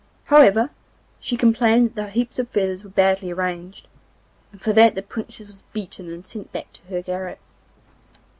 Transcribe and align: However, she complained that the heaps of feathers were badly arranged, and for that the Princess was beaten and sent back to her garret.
However, 0.25 0.71
she 1.19 1.37
complained 1.37 1.89
that 1.89 1.95
the 1.95 2.09
heaps 2.09 2.39
of 2.39 2.49
feathers 2.49 2.83
were 2.83 2.89
badly 2.89 3.29
arranged, 3.29 3.87
and 4.51 4.59
for 4.59 4.73
that 4.73 4.95
the 4.95 5.03
Princess 5.03 5.45
was 5.45 5.63
beaten 5.73 6.11
and 6.11 6.25
sent 6.25 6.51
back 6.51 6.73
to 6.73 6.83
her 6.87 7.03
garret. 7.03 7.37